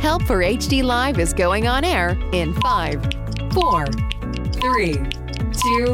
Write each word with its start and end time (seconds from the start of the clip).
Help 0.00 0.22
for 0.22 0.38
HD 0.38 0.82
Live 0.82 1.18
is 1.18 1.34
going 1.34 1.66
on 1.68 1.84
air 1.84 2.18
in 2.32 2.54
five, 2.54 3.02
four, 3.52 3.84
three, 4.54 4.94
two. 5.52 5.92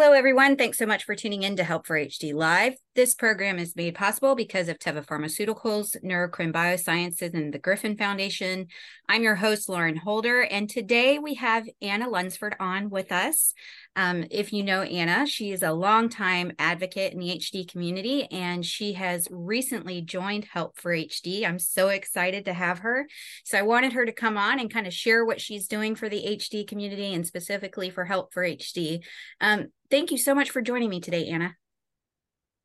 Hello, 0.00 0.12
everyone. 0.12 0.54
Thanks 0.54 0.78
so 0.78 0.86
much 0.86 1.02
for 1.02 1.16
tuning 1.16 1.42
in 1.42 1.56
to 1.56 1.64
Help 1.64 1.84
for 1.84 1.98
HD 1.98 2.32
Live. 2.32 2.74
This 2.94 3.16
program 3.16 3.58
is 3.58 3.74
made 3.74 3.96
possible 3.96 4.36
because 4.36 4.68
of 4.68 4.78
Teva 4.78 5.04
Pharmaceuticals, 5.04 5.96
Neurocrine 6.04 6.52
Biosciences, 6.52 7.34
and 7.34 7.52
the 7.52 7.58
Griffin 7.58 7.96
Foundation. 7.96 8.68
I'm 9.08 9.24
your 9.24 9.34
host, 9.34 9.68
Lauren 9.68 9.96
Holder, 9.96 10.42
and 10.42 10.70
today 10.70 11.18
we 11.18 11.34
have 11.34 11.68
Anna 11.82 12.08
Lunsford 12.08 12.54
on 12.60 12.90
with 12.90 13.10
us. 13.10 13.54
Um, 13.96 14.24
if 14.30 14.52
you 14.52 14.62
know 14.62 14.82
Anna, 14.82 15.26
she 15.26 15.50
is 15.50 15.64
a 15.64 15.72
longtime 15.72 16.52
advocate 16.60 17.12
in 17.12 17.18
the 17.18 17.36
HD 17.36 17.68
community, 17.68 18.30
and 18.30 18.64
she 18.64 18.92
has 18.92 19.26
recently 19.32 20.00
joined 20.00 20.44
Help 20.44 20.78
for 20.78 20.92
HD. 20.92 21.44
I'm 21.44 21.58
so 21.58 21.88
excited 21.88 22.44
to 22.44 22.52
have 22.52 22.80
her. 22.80 23.08
So 23.44 23.58
I 23.58 23.62
wanted 23.62 23.94
her 23.94 24.06
to 24.06 24.12
come 24.12 24.38
on 24.38 24.60
and 24.60 24.72
kind 24.72 24.86
of 24.86 24.94
share 24.94 25.24
what 25.24 25.40
she's 25.40 25.66
doing 25.66 25.96
for 25.96 26.08
the 26.08 26.24
HD 26.24 26.64
community 26.66 27.12
and 27.14 27.26
specifically 27.26 27.90
for 27.90 28.04
Help 28.04 28.32
for 28.32 28.44
HD. 28.44 29.02
Um, 29.40 29.68
thank 29.90 30.10
you 30.10 30.18
so 30.18 30.34
much 30.34 30.50
for 30.50 30.60
joining 30.62 30.90
me 30.90 31.00
today, 31.00 31.26
Anna. 31.28 31.56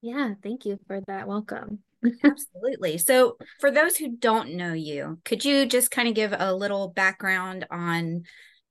Yeah, 0.01 0.33
thank 0.43 0.65
you 0.65 0.79
for 0.87 1.01
that 1.07 1.27
welcome. 1.27 1.79
Absolutely. 2.23 2.97
So, 2.97 3.37
for 3.59 3.71
those 3.71 3.95
who 3.95 4.17
don't 4.17 4.55
know 4.55 4.73
you, 4.73 5.19
could 5.23 5.45
you 5.45 5.65
just 5.65 5.91
kind 5.91 6.07
of 6.07 6.13
give 6.13 6.33
a 6.37 6.53
little 6.53 6.89
background 6.89 7.65
on 7.71 8.23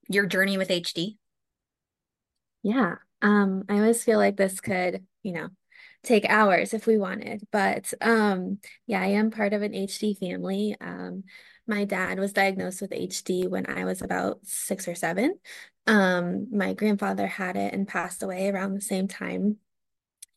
your 0.09 0.27
journey 0.27 0.59
with 0.59 0.71
HD? 0.71 1.17
Yeah. 2.63 2.97
Um, 3.23 3.65
I 3.69 3.77
always 3.79 4.05
feel 4.05 4.19
like 4.19 4.37
this 4.37 4.61
could, 4.61 5.05
you 5.23 5.33
know, 5.33 5.49
take 6.03 6.25
hours 6.29 6.75
if 6.75 6.87
we 6.87 6.99
wanted. 6.99 7.43
But 7.51 7.93
um, 8.01 8.59
yeah, 8.87 9.01
I 9.01 9.07
am 9.07 9.31
part 9.31 9.53
of 9.53 9.63
an 9.63 9.75
HD 9.75 10.15
family. 10.15 10.77
Um, 10.81 11.25
my 11.67 11.85
dad 11.85 12.19
was 12.19 12.33
diagnosed 12.33 12.81
with 12.81 12.91
HD 12.91 13.49
when 13.49 13.69
I 13.69 13.85
was 13.85 14.03
about 14.03 14.41
six 14.43 14.89
or 14.89 14.95
seven. 14.95 15.39
Um, 15.87 16.49
my 16.57 16.75
grandfather 16.75 17.27
had 17.27 17.57
it 17.57 17.73
and 17.73 17.87
passed 17.87 18.23
away 18.23 18.49
around 18.49 18.75
the 18.75 18.81
same 18.81 19.09
time. 19.09 19.57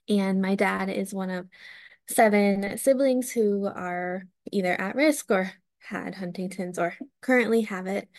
And 0.08 0.42
my 0.42 0.56
dad 0.56 0.90
is 0.90 1.14
one 1.14 1.30
of 1.30 1.48
seven 2.08 2.78
siblings 2.78 3.32
who 3.32 3.66
are 3.66 4.24
either 4.52 4.80
at 4.80 4.96
risk 4.96 5.32
or 5.32 5.52
had 5.80 6.16
Huntington's 6.16 6.80
or 6.80 6.96
currently 7.22 7.62
have 7.62 7.88
it. 7.88 8.10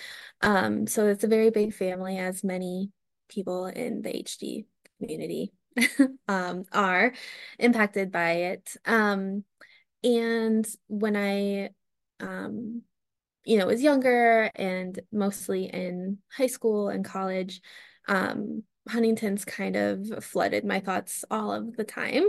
Um, 0.41 0.87
so 0.87 1.07
it's 1.07 1.25
a 1.25 1.29
very 1.29 1.51
big 1.51 1.75
family, 1.75 2.19
as 2.19 2.45
many 2.45 2.91
people 3.29 3.67
in 3.67 4.03
the 4.03 4.11
HD 4.11 4.67
community 4.99 5.53
um, 6.29 6.65
are 6.73 7.13
impacted 7.59 8.11
by 8.11 8.33
it. 8.33 8.77
Um, 8.85 9.45
and 10.03 10.67
when 10.89 11.17
I, 11.17 11.71
um, 12.21 12.83
you 13.47 13.57
know, 13.57 13.67
was 13.67 13.83
younger 13.83 14.51
and 14.57 14.99
mostly 15.13 15.67
in 15.67 16.19
high 16.31 16.49
school 16.49 16.89
and 16.89 17.05
college, 17.05 17.63
um, 18.09 18.65
Huntington's 18.89 19.45
kind 19.45 19.77
of 19.77 20.25
flooded 20.25 20.65
my 20.65 20.81
thoughts 20.81 21.25
all 21.31 21.53
of 21.53 21.77
the 21.77 21.85
time. 21.85 22.25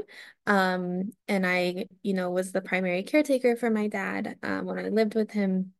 Um, 0.45 1.11
and 1.27 1.45
I, 1.45 1.87
you 2.03 2.13
know, 2.13 2.29
was 2.31 2.51
the 2.51 2.61
primary 2.61 3.03
caretaker 3.03 3.55
for 3.55 3.69
my 3.69 3.87
dad 3.87 4.37
um, 4.43 4.65
when 4.65 4.77
I 4.79 4.89
lived 4.89 5.15
with 5.15 5.31
him 5.31 5.73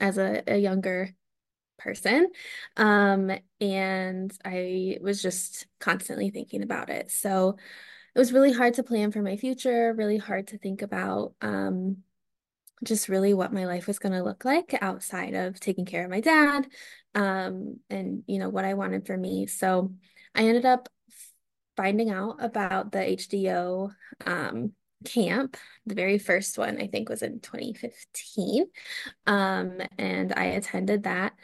as 0.00 0.18
a, 0.18 0.42
a 0.46 0.56
younger 0.56 1.14
person. 1.78 2.28
Um, 2.76 3.30
and 3.60 4.32
I 4.44 4.98
was 5.00 5.22
just 5.22 5.66
constantly 5.78 6.30
thinking 6.30 6.62
about 6.62 6.90
it. 6.90 7.10
So 7.10 7.56
it 8.14 8.18
was 8.18 8.32
really 8.32 8.52
hard 8.52 8.74
to 8.74 8.82
plan 8.82 9.12
for 9.12 9.22
my 9.22 9.36
future, 9.36 9.92
really 9.92 10.18
hard 10.18 10.48
to 10.48 10.58
think 10.58 10.82
about 10.82 11.34
um, 11.40 11.98
just 12.84 13.08
really 13.08 13.34
what 13.34 13.52
my 13.52 13.66
life 13.66 13.86
was 13.86 13.98
going 13.98 14.12
to 14.12 14.22
look 14.22 14.44
like 14.44 14.76
outside 14.80 15.34
of 15.34 15.58
taking 15.60 15.84
care 15.84 16.04
of 16.04 16.10
my 16.10 16.20
dad 16.20 16.66
um, 17.14 17.78
and, 17.90 18.22
you 18.26 18.38
know, 18.38 18.48
what 18.48 18.64
I 18.64 18.74
wanted 18.74 19.06
for 19.06 19.16
me. 19.16 19.46
So 19.46 19.92
I 20.34 20.44
ended 20.44 20.66
up 20.66 20.88
finding 21.76 22.10
out 22.10 22.36
about 22.38 22.92
the 22.92 22.98
HDYO 22.98 23.92
um, 24.26 24.72
camp. 25.04 25.56
The 25.86 25.94
very 25.94 26.18
first 26.18 26.58
one, 26.58 26.80
I 26.80 26.86
think, 26.86 27.08
was 27.08 27.22
in 27.22 27.40
2015. 27.40 28.66
Um, 29.26 29.80
and 29.98 30.32
I 30.36 30.44
attended 30.46 31.04
that. 31.04 31.34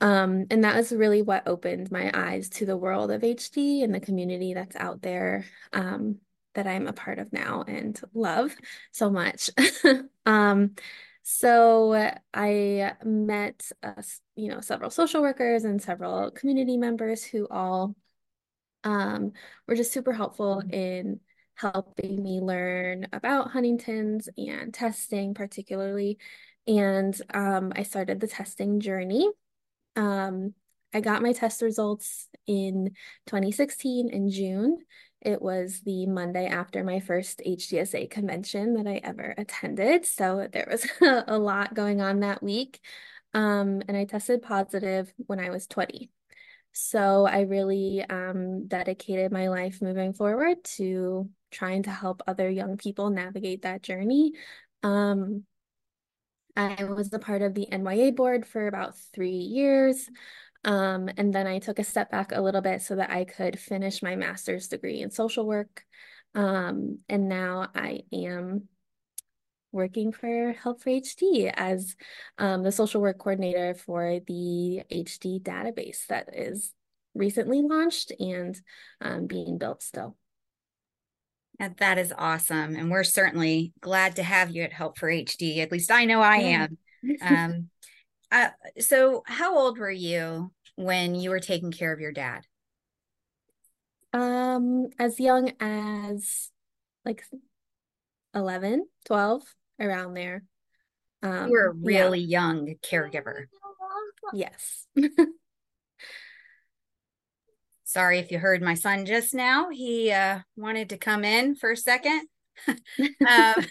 Um, 0.00 0.46
and 0.50 0.64
that 0.64 0.76
was 0.76 0.92
really 0.92 1.22
what 1.22 1.48
opened 1.48 1.90
my 1.90 2.10
eyes 2.12 2.50
to 2.50 2.66
the 2.66 2.76
world 2.76 3.10
of 3.10 3.22
HD 3.22 3.82
and 3.82 3.94
the 3.94 4.00
community 4.00 4.52
that's 4.52 4.76
out 4.76 5.00
there 5.00 5.46
um, 5.72 6.18
that 6.56 6.66
I'm 6.66 6.86
a 6.86 6.92
part 6.92 7.18
of 7.18 7.32
now 7.32 7.64
and 7.66 7.98
love 8.12 8.54
so 8.92 9.08
much. 9.08 9.50
um, 10.26 10.74
so 11.22 12.12
I 12.34 12.92
met, 13.04 13.70
uh, 13.82 14.02
you 14.34 14.48
know, 14.48 14.60
several 14.60 14.90
social 14.90 15.22
workers 15.22 15.64
and 15.64 15.80
several 15.80 16.30
community 16.30 16.76
members 16.76 17.24
who 17.24 17.46
all 17.50 17.94
um, 18.84 19.32
were 19.66 19.74
just 19.74 19.92
super 19.92 20.12
helpful 20.12 20.62
in 20.70 21.20
helping 21.54 22.22
me 22.22 22.40
learn 22.40 23.08
about 23.12 23.50
Huntington's 23.50 24.28
and 24.36 24.72
testing, 24.72 25.34
particularly. 25.34 26.18
And 26.66 27.18
um, 27.32 27.72
I 27.74 27.82
started 27.82 28.20
the 28.20 28.28
testing 28.28 28.80
journey 28.80 29.28
um, 29.96 30.54
I 30.92 31.00
got 31.00 31.22
my 31.22 31.32
test 31.32 31.62
results 31.62 32.28
in 32.46 32.92
2016 33.26 34.08
in 34.08 34.30
June. 34.30 34.78
It 35.20 35.42
was 35.42 35.80
the 35.80 36.06
Monday 36.06 36.46
after 36.46 36.84
my 36.84 37.00
first 37.00 37.42
HDSA 37.44 38.10
convention 38.10 38.74
that 38.74 38.86
I 38.86 39.00
ever 39.02 39.34
attended. 39.36 40.06
So 40.06 40.46
there 40.50 40.68
was 40.70 40.86
a 41.26 41.38
lot 41.38 41.74
going 41.74 42.00
on 42.00 42.20
that 42.20 42.42
week. 42.42 42.80
Um, 43.34 43.82
and 43.88 43.96
I 43.96 44.04
tested 44.04 44.42
positive 44.42 45.12
when 45.16 45.40
I 45.40 45.50
was 45.50 45.66
20. 45.66 46.10
So 46.72 47.26
I 47.26 47.40
really 47.40 48.04
um, 48.08 48.68
dedicated 48.68 49.32
my 49.32 49.48
life 49.48 49.80
moving 49.80 50.12
forward 50.12 50.62
to 50.76 51.28
trying 51.50 51.84
to 51.84 51.90
help 51.90 52.22
other 52.26 52.50
young 52.50 52.76
people 52.76 53.10
navigate 53.10 53.62
that 53.62 53.82
journey. 53.82 54.32
Um, 54.82 55.44
I 56.56 56.84
was 56.84 57.12
a 57.12 57.18
part 57.18 57.42
of 57.42 57.54
the 57.54 57.66
NYA 57.70 58.14
board 58.14 58.46
for 58.46 58.66
about 58.66 58.94
three 59.14 59.30
years. 59.30 60.08
Um, 60.66 61.08
and 61.16 61.32
then 61.32 61.46
I 61.46 61.60
took 61.60 61.78
a 61.78 61.84
step 61.84 62.10
back 62.10 62.32
a 62.32 62.40
little 62.40 62.60
bit 62.60 62.82
so 62.82 62.96
that 62.96 63.10
I 63.10 63.24
could 63.24 63.58
finish 63.58 64.02
my 64.02 64.16
master's 64.16 64.66
degree 64.66 65.00
in 65.00 65.12
social 65.12 65.46
work. 65.46 65.84
Um, 66.34 66.98
and 67.08 67.28
now 67.28 67.68
I 67.72 68.00
am 68.12 68.68
working 69.70 70.10
for 70.10 70.52
Help 70.52 70.82
for 70.82 70.90
HD 70.90 71.52
as 71.54 71.94
um, 72.38 72.64
the 72.64 72.72
social 72.72 73.00
work 73.00 73.18
coordinator 73.18 73.74
for 73.74 74.18
the 74.26 74.82
HD 74.90 75.40
database 75.40 76.04
that 76.08 76.30
is 76.34 76.72
recently 77.14 77.62
launched 77.62 78.12
and 78.18 78.60
um, 79.00 79.26
being 79.26 79.58
built 79.58 79.84
still. 79.84 80.16
That 81.78 81.96
is 81.96 82.12
awesome. 82.18 82.74
And 82.74 82.90
we're 82.90 83.04
certainly 83.04 83.72
glad 83.80 84.16
to 84.16 84.22
have 84.24 84.50
you 84.50 84.62
at 84.62 84.72
Help 84.72 84.98
for 84.98 85.08
HD. 85.08 85.58
At 85.58 85.70
least 85.70 85.92
I 85.92 86.06
know 86.06 86.20
I 86.20 86.36
am. 86.36 86.78
um, 87.22 87.68
uh, 88.32 88.48
so, 88.80 89.22
how 89.26 89.56
old 89.56 89.78
were 89.78 89.90
you 89.90 90.50
when 90.76 91.14
you 91.14 91.30
were 91.30 91.40
taking 91.40 91.72
care 91.72 91.92
of 91.92 92.00
your 92.00 92.12
dad? 92.12 92.46
Um, 94.12 94.88
as 94.98 95.18
young 95.20 95.52
as 95.60 96.50
like 97.04 97.24
11, 98.34 98.86
12, 99.06 99.42
around 99.80 100.14
there. 100.14 100.44
Um, 101.22 101.46
you 101.48 101.52
were 101.52 101.66
a 101.66 101.72
really 101.72 102.20
yeah. 102.20 102.40
young 102.40 102.74
caregiver. 102.82 103.46
Yes. 104.32 104.86
Sorry 107.84 108.18
if 108.18 108.30
you 108.30 108.38
heard 108.38 108.62
my 108.62 108.74
son 108.74 109.06
just 109.06 109.32
now. 109.32 109.70
He 109.70 110.10
uh, 110.10 110.40
wanted 110.56 110.90
to 110.90 110.98
come 110.98 111.24
in 111.24 111.54
for 111.54 111.70
a 111.72 111.76
second. 111.76 112.26
um, 112.68 112.74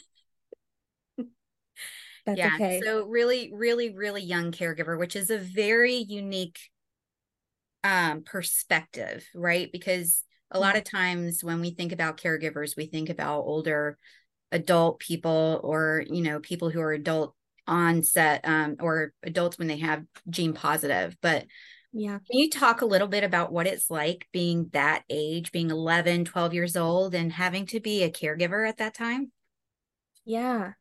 That's 2.26 2.40
yeah, 2.40 2.52
okay. 2.56 2.82
So 2.84 3.06
really, 3.06 3.52
really, 3.54 3.94
really 3.94 4.24
young 4.24 4.52
caregiver, 4.52 4.98
which 4.98 5.16
is 5.16 5.30
a 5.30 5.38
very 5.38 5.94
unique 5.96 6.60
um, 7.86 8.24
perspective, 8.24 9.24
right? 9.36 9.72
Because 9.72 10.24
a 10.50 10.60
lot 10.60 10.76
of 10.76 10.84
times 10.84 11.44
when 11.44 11.62
we 11.62 11.70
think 11.70 11.92
about 11.92 12.18
caregivers, 12.18 12.76
we 12.76 12.88
think 12.88 13.10
about 13.10 13.42
older 13.42 14.00
adult 14.52 15.00
people 15.00 15.62
or, 15.64 16.04
you 16.10 16.24
know, 16.24 16.40
people 16.40 16.72
who 16.72 16.82
are 16.82 16.94
adult 16.94 17.36
onset 17.68 18.42
um, 18.44 18.78
or 18.80 19.14
adults 19.22 19.60
when 19.60 19.68
they 19.68 19.78
have 19.78 20.04
gene 20.28 20.54
positive. 20.54 21.16
But 21.22 21.46
yeah. 21.94 22.18
Can 22.30 22.40
you 22.40 22.50
talk 22.50 22.82
a 22.82 22.86
little 22.86 23.08
bit 23.08 23.24
about 23.24 23.54
what 23.54 23.68
it's 23.68 23.90
like 23.90 24.28
being 24.34 24.70
that 24.74 25.04
age, 25.10 25.52
being 25.52 25.70
11, 25.70 26.26
12 26.26 26.54
years 26.54 26.76
old 26.76 27.14
and 27.14 27.32
having 27.32 27.68
to 27.68 27.80
be 27.80 28.04
a 28.04 28.12
caregiver 28.12 28.68
at 28.68 28.78
that 28.78 28.96
time? 28.96 29.32
Yeah. 30.26 30.74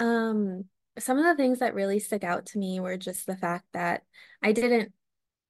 Um, 0.00 0.64
some 0.98 1.16
of 1.16 1.24
the 1.24 1.36
things 1.40 1.60
that 1.60 1.74
really 1.74 2.00
stuck 2.00 2.24
out 2.24 2.46
to 2.46 2.58
me 2.58 2.80
were 2.80 2.96
just 2.96 3.24
the 3.26 3.36
fact 3.36 3.64
that 3.72 4.02
I 4.42 4.52
didn't 4.52 4.92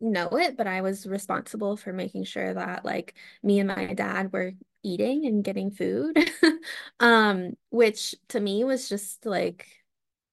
know 0.01 0.29
it, 0.39 0.57
but 0.57 0.67
I 0.67 0.81
was 0.81 1.07
responsible 1.07 1.77
for 1.77 1.93
making 1.93 2.25
sure 2.25 2.55
that 2.55 2.85
like 2.85 3.15
me 3.43 3.61
and 3.61 3.69
my 3.69 3.95
dad 3.95 4.33
were 4.33 4.53
eating 4.83 5.27
and 5.27 5.45
getting 5.45 5.71
food. 5.71 6.19
um, 7.01 7.53
which 7.71 8.15
to 8.29 8.41
me 8.41 8.65
was 8.65 8.89
just 8.89 9.27
like 9.27 9.67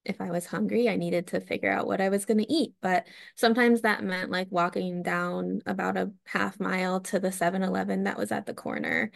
if 0.08 0.22
I 0.22 0.32
was 0.32 0.46
hungry, 0.46 0.88
I 0.90 0.96
needed 0.96 1.28
to 1.28 1.42
figure 1.42 1.72
out 1.72 1.86
what 1.86 2.00
I 2.02 2.10
was 2.10 2.26
going 2.26 2.38
to 2.40 2.52
eat. 2.52 2.74
But 2.82 3.08
sometimes 3.36 3.82
that 3.82 4.04
meant 4.04 4.32
like 4.32 4.48
walking 4.50 5.04
down 5.04 5.62
about 5.66 5.98
a 5.98 6.12
half 6.26 6.60
mile 6.60 7.02
to 7.02 7.20
the 7.20 7.32
7 7.32 7.62
Eleven 7.62 8.06
that 8.06 8.18
was 8.18 8.32
at 8.32 8.46
the 8.46 8.54
corner 8.54 9.12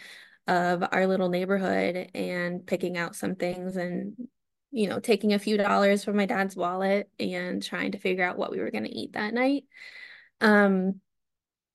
of 0.47 0.83
our 0.91 1.07
little 1.07 1.29
neighborhood 1.29 2.09
and 2.13 2.65
picking 2.65 2.97
out 2.97 3.15
some 3.15 3.35
things 3.35 3.77
and, 3.77 4.15
you 4.71 4.89
know, 4.89 4.99
taking 4.99 5.33
a 5.33 5.39
few 5.39 5.55
dollars 5.55 6.03
from 6.03 6.17
my 6.17 6.25
dad's 6.25 6.55
wallet 6.57 7.09
and 7.19 7.63
trying 7.63 7.93
to 7.93 7.97
figure 7.97 8.25
out 8.25 8.37
what 8.37 8.51
we 8.51 8.59
were 8.59 8.71
going 8.71 8.83
to 8.83 8.89
eat 8.95 9.13
that 9.13 9.33
night. 9.33 9.63
Um, 10.41 10.99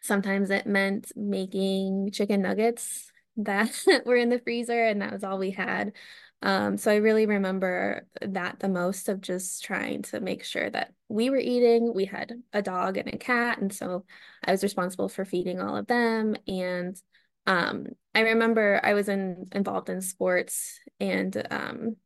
sometimes 0.03 0.51
it 0.51 0.67
meant 0.67 1.13
making 1.17 2.11
chicken 2.13 2.43
nuggets 2.43 3.11
that 3.37 3.71
were 4.07 4.17
in 4.17 4.29
the 4.29 4.39
freezer 4.39 4.85
and 4.85 5.03
that 5.03 5.13
was 5.13 5.25
all 5.25 5.39
we 5.39 5.51
had. 5.51 5.93
Um, 6.43 6.77
so 6.77 6.91
I 6.93 6.97
really 6.97 7.27
remember 7.27 8.07
that 8.21 8.61
the 8.61 8.69
most 8.69 9.09
of 9.09 9.21
just 9.21 9.65
trying 9.65 10.03
to 10.03 10.21
make 10.21 10.45
sure 10.45 10.69
that 10.71 10.93
we 11.09 11.31
were 11.31 11.39
eating. 11.39 11.95
We 11.95 12.05
had 12.05 12.33
a 12.53 12.61
dog 12.61 12.99
and 12.99 13.13
a 13.13 13.17
cat, 13.17 13.59
and 13.59 13.73
so 13.73 14.05
I 14.45 14.51
was 14.51 14.63
responsible 14.63 15.09
for 15.09 15.25
feeding 15.25 15.61
all 15.61 15.77
of 15.77 15.87
them. 15.87 16.37
And 16.47 16.95
um, 17.47 17.87
I 18.15 18.21
remember 18.21 18.81
I 18.83 18.93
was 18.93 19.09
in 19.09 19.47
involved 19.53 19.89
in 19.89 20.03
sports, 20.03 20.79
and 21.01 21.35
um, 21.51 21.97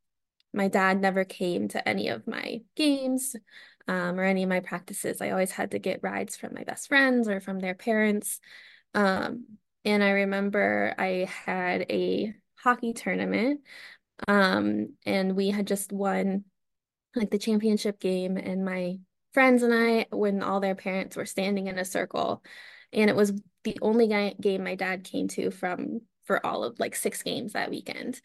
my 0.53 0.69
dad 0.69 1.01
never 1.01 1.25
came 1.25 1.69
to 1.69 1.89
any 1.89 2.09
of 2.09 2.27
my 2.27 2.61
games 2.77 3.37
um, 3.89 4.19
or 4.19 4.25
any 4.25 4.43
of 4.43 4.49
my 4.49 4.61
practices. 4.61 5.21
I 5.21 5.31
always 5.31 5.53
had 5.53 5.73
to 5.73 5.79
get 5.79 6.03
rides 6.03 6.37
from 6.37 6.55
my 6.55 6.65
best 6.65 6.89
friends 6.89 7.29
or 7.29 7.41
from 7.41 7.61
their 7.61 7.75
parents. 7.75 8.41
Um, 8.95 9.47
and 9.85 10.03
I 10.03 10.11
remember 10.11 10.95
I 10.99 11.29
had 11.45 11.87
a 11.91 12.35
hockey 12.57 12.93
tournament 12.93 13.61
um, 14.29 14.95
and 15.07 15.37
we 15.37 15.51
had 15.51 15.67
just 15.67 15.93
won 15.93 16.45
like 17.17 17.31
the 17.31 17.39
championship 17.39 17.99
game, 17.99 18.37
and 18.37 18.65
my 18.65 18.99
friends 19.33 19.63
and 19.63 19.75
I, 19.75 20.07
when 20.11 20.43
all 20.43 20.61
their 20.61 20.75
parents 20.75 21.17
were 21.17 21.27
standing 21.27 21.67
in 21.67 21.79
a 21.79 21.85
circle, 21.85 22.43
and 22.93 23.11
it 23.11 23.17
was 23.17 23.33
the 23.65 23.79
only 23.83 24.09
game 24.41 24.65
my 24.65 24.75
dad 24.75 25.05
came 25.05 25.29
to 25.29 25.51
from 25.51 26.03
for 26.25 26.45
all 26.45 26.65
of 26.65 26.79
like 26.79 26.95
six 26.95 27.23
games 27.23 27.53
that 27.53 27.71
weekend. 27.71 28.21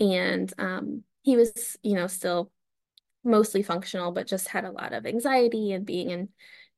And 0.00 0.52
um, 0.58 1.04
he 1.24 1.36
was, 1.36 1.76
you 1.82 1.94
know, 1.94 2.06
still 2.06 2.52
mostly 3.24 3.62
functional, 3.62 4.12
but 4.12 4.26
just 4.26 4.48
had 4.48 4.64
a 4.64 4.70
lot 4.70 4.92
of 4.92 5.06
anxiety 5.06 5.72
and 5.72 5.86
being 5.86 6.10
in 6.10 6.28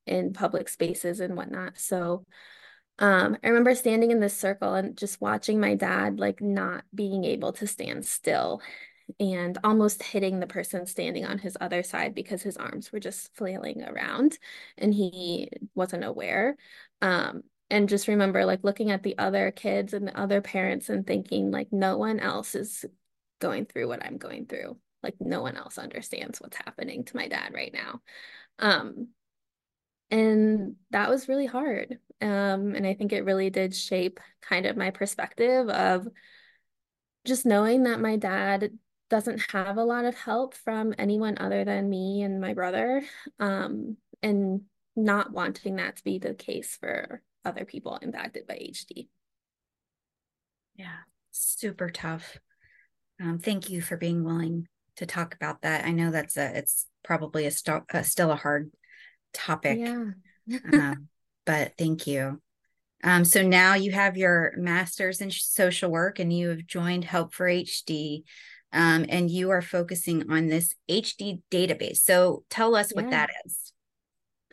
in 0.07 0.33
public 0.33 0.69
spaces 0.69 1.19
and 1.19 1.37
whatnot. 1.37 1.77
So 1.79 2.25
um, 3.01 3.37
I 3.43 3.49
remember 3.49 3.75
standing 3.75 4.13
in 4.13 4.21
this 4.21 4.37
circle 4.37 4.75
and 4.75 4.97
just 4.97 5.21
watching 5.21 5.61
my 5.61 5.75
dad 5.75 6.21
like 6.21 6.41
not 6.41 6.85
being 6.95 7.25
able 7.25 7.53
to 7.55 7.67
stand 7.67 8.07
still 8.07 8.63
and 9.21 9.59
almost 9.65 10.03
hitting 10.03 10.39
the 10.39 10.47
person 10.47 10.87
standing 10.87 11.25
on 11.27 11.39
his 11.39 11.57
other 11.61 11.83
side 11.83 12.15
because 12.15 12.43
his 12.43 12.57
arms 12.57 12.93
were 12.93 13.01
just 13.01 13.35
flailing 13.35 13.83
around 13.83 14.39
and 14.79 14.95
he 14.95 15.51
wasn't 15.75 16.05
aware. 16.05 16.57
Um, 17.03 17.43
and 17.69 17.89
just 17.89 18.07
remember 18.09 18.45
like 18.45 18.63
looking 18.63 18.93
at 18.93 19.03
the 19.03 19.19
other 19.19 19.51
kids 19.51 19.93
and 19.93 20.07
the 20.07 20.19
other 20.19 20.41
parents 20.41 20.89
and 20.89 21.05
thinking 21.05 21.51
like 21.51 21.73
no 21.73 21.99
one 21.99 22.21
else 22.21 22.55
is 22.55 22.85
going 23.39 23.67
through 23.67 23.89
what 23.89 24.05
I'm 24.05 24.19
going 24.19 24.47
through. 24.47 24.79
Like 25.03 25.15
no 25.21 25.43
one 25.43 25.57
else 25.57 25.79
understands 25.79 26.41
what's 26.41 26.57
happening 26.57 27.05
to 27.05 27.17
my 27.17 27.29
dad 27.29 27.53
right 27.55 27.73
now. 27.73 28.01
Um, 28.59 29.09
and 30.11 30.77
that 30.91 31.09
was 31.09 31.29
really 31.29 31.47
hard. 31.47 31.99
Um, 32.21 32.75
and 32.75 32.87
I 32.87 32.95
think 32.95 33.13
it 33.13 33.25
really 33.25 33.51
did 33.51 33.75
shape 33.75 34.21
kind 34.41 34.67
of 34.67 34.77
my 34.77 34.91
perspective 34.91 35.69
of 35.69 36.07
just 37.25 37.45
knowing 37.45 37.85
that 37.85 38.01
my 38.01 38.17
dad 38.17 38.71
doesn't 39.11 39.51
have 39.53 39.77
a 39.77 39.85
lot 39.85 40.05
of 40.05 40.17
help 40.17 40.55
from 40.55 40.95
anyone 40.99 41.39
other 41.39 41.65
than 41.65 41.91
me 41.91 42.23
and 42.23 42.41
my 42.41 42.55
brother, 42.55 43.03
um, 43.39 43.97
and 44.23 44.63
not 44.97 45.33
wanting 45.33 45.77
that 45.77 45.97
to 45.97 46.05
be 46.05 46.19
the 46.19 46.35
case 46.35 46.77
for 46.81 47.23
other 47.45 47.65
people 47.65 47.99
impacted 48.01 48.47
by 48.47 48.55
HD. 48.55 49.09
Yeah, 50.75 50.97
super 51.31 51.91
tough. 51.91 52.39
Um, 53.21 53.39
thank 53.39 53.71
you 53.71 53.81
for 53.81 53.97
being 53.97 54.25
willing 54.25 54.69
to 54.97 55.07
talk 55.07 55.35
about 55.35 55.63
that. 55.63 55.85
I 55.85 55.93
know 55.93 56.11
that's 56.11 56.37
a 56.37 56.57
it's 56.57 56.87
probably 57.03 57.47
a, 57.47 57.51
st- 57.51 57.85
a 57.91 58.05
still 58.05 58.31
a 58.31 58.37
hard 58.37 58.71
topic. 59.33 59.79
Yeah. 59.79 60.11
um, 60.73 61.09
but 61.45 61.73
thank 61.79 62.07
you. 62.07 62.41
Um, 63.05 63.25
so 63.25 63.43
now 63.43 63.75
you 63.75 63.93
have 63.93 64.17
your 64.17 64.53
master's 64.57 65.21
in 65.21 65.31
social 65.31 65.91
work 65.91 66.19
and 66.19 66.33
you 66.33 66.49
have 66.49 66.67
joined 66.67 67.05
Help 67.05 67.35
for 67.35 67.47
HD. 67.47 68.25
Um, 68.73 69.07
and 69.09 69.31
you 69.31 69.51
are 69.51 69.63
focusing 69.63 70.31
on 70.31 70.49
this 70.49 70.75
HD 70.91 71.41
database. 71.51 71.99
So 71.99 72.45
tell 72.51 72.75
us 72.75 72.93
yeah. 72.95 73.03
what 73.03 73.11
that 73.11 73.31
is. 73.45 73.73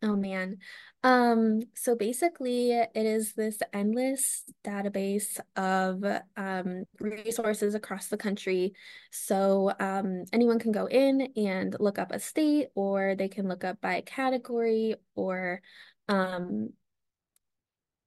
Oh 0.03 0.17
man. 0.17 0.57
Um, 1.01 1.61
so 1.75 1.95
basically 1.95 2.71
it 2.71 2.89
is 2.95 3.33
this 3.33 3.59
endless 3.71 4.43
database 4.65 5.39
of 5.55 6.03
um, 6.35 6.83
resources 6.99 7.73
across 7.73 8.07
the 8.07 8.17
country. 8.17 8.73
So 9.11 9.71
um, 9.79 10.25
anyone 10.33 10.59
can 10.59 10.73
go 10.73 10.87
in 10.87 11.31
and 11.37 11.75
look 11.79 11.99
up 11.99 12.11
a 12.11 12.19
state 12.19 12.67
or 12.75 13.15
they 13.15 13.29
can 13.29 13.47
look 13.47 13.63
up 13.63 13.79
by 13.79 14.01
category 14.01 14.95
or 15.15 15.61
um, 16.09 16.71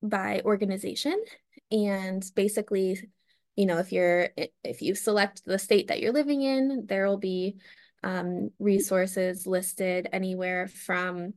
by 0.02 0.42
organization. 0.44 1.22
And 1.70 2.22
basically, 2.34 3.08
you 3.56 3.64
know, 3.64 3.78
if 3.78 3.90
you're 3.90 4.28
if 4.62 4.82
you 4.82 4.94
select 4.94 5.44
the 5.46 5.58
state 5.58 5.88
that 5.88 6.00
you're 6.00 6.12
living 6.12 6.42
in, 6.42 6.84
there 6.86 7.08
will 7.08 7.16
be 7.18 7.56
um, 8.02 8.50
resources 8.58 9.46
listed 9.46 10.08
anywhere 10.12 10.68
from 10.68 11.32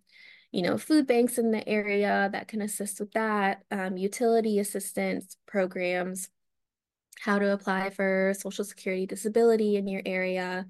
you 0.52 0.62
know, 0.62 0.78
food 0.78 1.06
banks 1.06 1.38
in 1.38 1.52
the 1.52 1.68
area 1.68 2.30
that 2.32 2.48
can 2.48 2.62
assist 2.62 3.00
with 3.00 3.12
that, 3.12 3.64
um, 3.72 3.98
utility 3.98 4.60
assistance 4.60 5.38
programs, 5.46 6.30
how 7.20 7.38
to 7.38 7.52
apply 7.52 7.90
for 7.92 8.34
Social 8.38 8.64
Security 8.64 9.06
disability 9.06 9.76
in 9.76 9.88
your 9.88 10.02
area, 10.06 10.66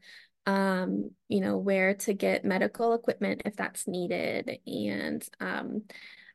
um, 0.45 1.11
you 1.27 1.39
know, 1.39 1.57
where 1.57 1.93
to 1.93 2.13
get 2.13 2.43
medical 2.43 2.93
equipment 2.93 3.43
if 3.45 3.55
that's 3.55 3.87
needed. 3.87 4.59
And 4.65 5.23
um, 5.39 5.83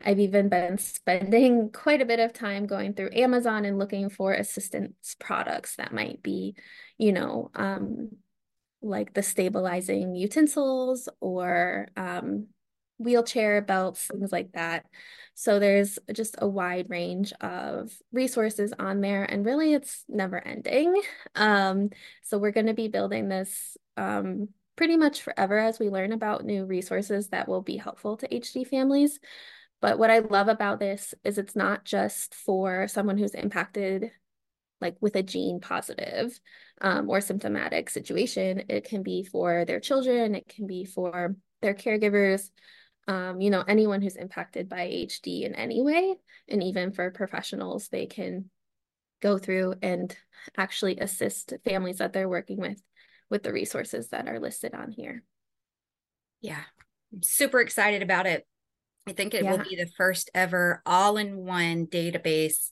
I've 0.03 0.21
even 0.21 0.49
been 0.49 0.79
spending 0.79 1.71
quite 1.71 2.01
a 2.01 2.07
bit 2.07 2.21
of 2.21 2.33
time 2.33 2.67
going 2.67 2.95
through 2.95 3.11
Amazon 3.13 3.65
and 3.65 3.79
looking 3.79 4.09
for 4.09 4.33
assistance 4.33 5.17
products 5.19 5.77
that 5.77 5.93
might 5.93 6.23
be, 6.23 6.55
you 6.97 7.13
know, 7.13 7.51
um, 7.55 8.11
like 8.81 9.15
the 9.15 9.23
stabilizing 9.23 10.15
utensils 10.15 11.09
or 11.21 11.89
um, 11.97 12.49
wheelchair 12.99 13.61
belts, 13.61 14.07
things 14.07 14.33
like 14.33 14.53
that. 14.53 14.87
So 15.35 15.59
there's 15.59 15.99
just 16.13 16.37
a 16.39 16.47
wide 16.47 16.89
range 16.89 17.33
of 17.41 17.93
resources 18.13 18.73
on 18.79 19.01
there, 19.01 19.25
and 19.25 19.45
really 19.45 19.75
it's 19.75 20.05
never 20.09 20.39
ending. 20.39 21.01
Um, 21.35 21.91
so 22.23 22.39
we're 22.39 22.53
going 22.53 22.67
to 22.67 22.75
be 22.75 22.89
building 22.89 23.29
this 23.29 23.77
um, 23.97 24.49
pretty 24.77 24.97
much 24.97 25.23
forever 25.23 25.59
as 25.59 25.79
we 25.79 25.89
learn 25.89 26.13
about 26.13 26.45
new 26.45 26.65
resources 26.65 27.29
that 27.29 27.49
will 27.49 27.63
be 27.63 27.77
helpful 27.77 28.17
to 28.19 28.29
HD 28.29 28.67
families. 28.67 29.19
But 29.81 29.99
what 29.99 30.11
I 30.11 30.21
love 30.21 30.49
about 30.49 30.81
this 30.81 31.15
is 31.25 31.37
it's 31.37 31.57
not 31.57 31.85
just 31.85 32.35
for 32.35 32.89
someone 32.89 33.19
who's 33.19 33.35
impacted 33.35 34.11
like 34.81 34.97
with 35.01 35.17
a 35.17 35.23
gene 35.23 35.61
positive 35.61 36.39
um, 36.81 37.09
or 37.09 37.21
symptomatic 37.21 37.91
situation. 37.91 38.65
It 38.69 38.85
can 38.85 39.03
be 39.03 39.25
for 39.25 39.65
their 39.65 39.81
children, 39.81 40.35
it 40.35 40.49
can 40.49 40.67
be 40.67 40.85
for 40.85 41.37
their 41.63 41.75
caregivers, 41.75 42.51
um, 43.07 43.41
you 43.41 43.51
know, 43.51 43.65
anyone 43.67 44.01
who's 44.03 44.17
impacted 44.17 44.69
by 44.69 44.89
HD 44.89 45.43
in 45.45 45.55
any 45.55 45.83
way. 45.83 46.17
And 46.49 46.63
even 46.63 46.93
for 46.93 47.11
professionals, 47.11 47.89
they 47.89 48.07
can 48.07 48.51
go 49.21 49.39
through 49.39 49.75
and 49.83 50.15
actually 50.57 50.99
assist 50.99 51.53
families 51.65 51.99
that 51.99 52.13
they're 52.13 52.29
working 52.29 52.59
with 52.59 52.81
with 53.31 53.43
the 53.43 53.53
resources 53.53 54.09
that 54.09 54.29
are 54.29 54.39
listed 54.39 54.75
on 54.75 54.93
here. 54.93 55.23
Yeah, 56.41 56.63
I'm 57.13 57.23
super 57.23 57.61
excited 57.61 58.03
about 58.03 58.27
it. 58.27 58.47
I 59.07 59.13
think 59.13 59.35
it 59.35 59.45
yeah. 59.45 59.51
will 59.51 59.65
be 59.65 59.77
the 59.77 59.91
first 59.97 60.31
ever 60.35 60.83
all 60.87 61.17
in 61.17 61.37
one 61.37 61.87
database 61.87 62.71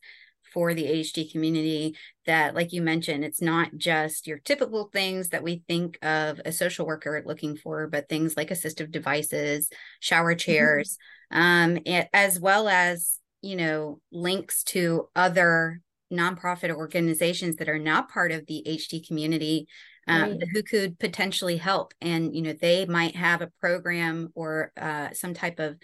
for 0.53 0.75
the 0.75 0.85
ADHD 0.85 1.31
community 1.31 1.97
that, 2.27 2.55
like 2.55 2.73
you 2.73 2.83
mentioned, 2.83 3.25
it's 3.25 3.43
not 3.43 3.77
just 3.77 4.27
your 4.27 4.39
typical 4.39 4.91
things 4.93 5.31
that 5.31 5.43
we 5.43 5.63
think 5.69 5.99
of 6.03 6.41
a 6.45 6.53
social 6.53 6.87
worker 6.87 7.23
looking 7.25 7.57
for, 7.57 7.87
but 7.89 8.09
things 8.09 8.37
like 8.37 8.51
assistive 8.51 8.91
devices, 8.91 9.69
shower 10.01 10.33
mm-hmm. 10.33 10.39
chairs, 10.39 10.99
mm-hmm. 11.33 11.97
um, 11.97 12.07
as 12.13 12.39
well 12.39 12.69
as, 12.69 13.19
you 13.41 13.57
know, 13.57 14.01
links 14.13 14.63
to 14.63 15.09
other 15.17 15.81
nonprofit 16.13 16.71
organizations 16.71 17.57
that 17.57 17.69
are 17.69 17.79
not 17.79 18.11
part 18.11 18.33
of 18.33 18.47
the 18.47 18.63
HD 18.67 19.07
community 19.07 19.67
um, 20.07 20.23
right. 20.23 20.43
who 20.53 20.63
could 20.63 20.99
potentially 20.99 21.57
help. 21.57 21.95
And, 22.01 22.35
you 22.35 22.43
know, 22.43 22.53
they 22.53 22.87
might 22.87 23.17
have 23.17 23.41
a 23.41 23.51
program 23.61 24.31
or 24.35 24.73
uh, 24.77 25.11
some 25.13 25.35
type 25.35 25.59
of 25.59 25.77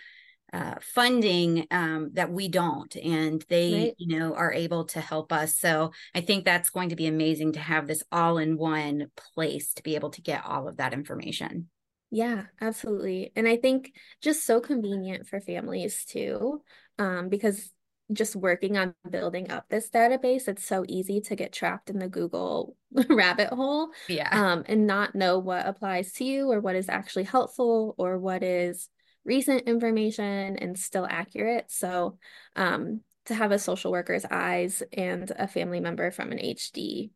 uh, 0.53 0.75
funding 0.81 1.67
um, 1.71 2.11
that 2.15 2.31
we 2.31 2.49
don't 2.49 2.97
and 2.97 3.45
they 3.49 3.73
right. 3.75 3.95
you 3.99 4.19
know 4.19 4.35
are 4.35 4.53
able 4.53 4.85
to 4.85 5.01
help 5.01 5.33
us. 5.33 5.59
So 5.59 5.93
i 6.15 6.21
think 6.21 6.45
that's 6.45 6.71
going 6.71 6.91
to 6.91 6.97
be 6.97 7.07
amazing 7.07 7.53
to 7.53 7.61
have 7.61 7.87
this 7.87 8.03
all 8.11 8.39
in 8.39 8.57
one 8.57 9.11
place 9.35 9.75
to 9.75 9.83
be 9.83 9.95
able 9.95 10.11
to 10.11 10.23
get 10.23 10.45
all 10.45 10.69
of 10.69 10.79
that 10.79 10.93
information. 10.93 11.69
Yeah 12.11 12.45
absolutely. 12.61 13.33
And 13.37 13.47
i 13.47 13.57
think 13.57 13.93
just 14.23 14.45
so 14.45 14.61
convenient 14.61 15.27
for 15.27 15.41
families 15.41 16.05
too 16.05 16.63
um, 16.99 17.29
because 17.29 17.71
just 18.13 18.35
working 18.35 18.79
on 18.79 18.95
building 19.11 19.51
up 19.51 19.67
this 19.69 19.91
database 19.91 20.49
it's 20.49 20.65
so 20.65 20.85
easy 20.89 21.21
to 21.21 21.37
get 21.37 21.53
trapped 21.53 21.91
in 21.91 21.99
the 21.99 22.09
google 22.09 22.75
rabbit 23.11 23.49
hole 23.49 23.91
yeah. 24.09 24.29
um, 24.33 24.65
and 24.67 24.87
not 24.87 25.15
know 25.15 25.39
what 25.39 25.67
applies 25.67 26.13
to 26.13 26.25
you 26.25 26.51
or 26.51 26.61
what 26.61 26.75
is 26.75 26.89
actually 26.89 27.25
helpful 27.25 27.95
or 27.99 28.19
what 28.19 28.43
is 28.43 28.89
recent 29.25 29.63
information 29.69 30.57
and 30.57 30.79
still 30.79 31.07
accurate. 31.09 31.67
So 31.69 32.19
um, 32.57 33.01
to 33.27 33.35
have 33.35 33.53
a 33.53 33.59
social 33.59 33.93
worker's 33.93 34.25
eyes 34.31 34.83
and 34.93 35.31
a 35.37 35.47
family 35.47 35.81
member 35.81 36.11
from 36.11 36.33
an 36.33 36.39
HD 36.39 37.11